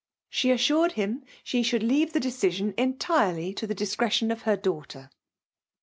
[0.31, 5.11] She assured him she should leave the decision entirely to the discretion of her daughter.